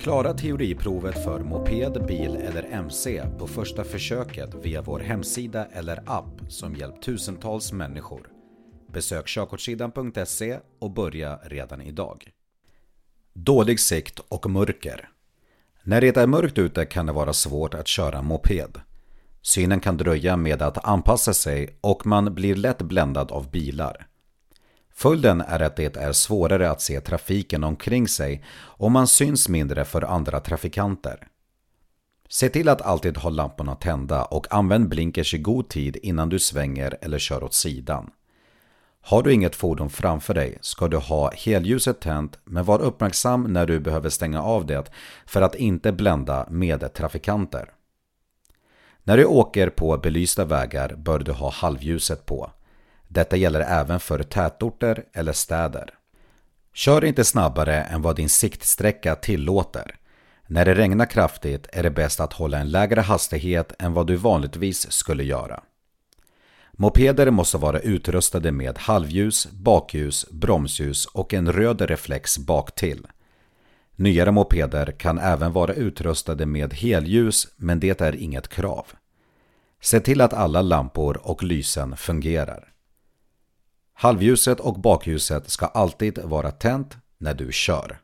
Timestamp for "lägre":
62.70-63.00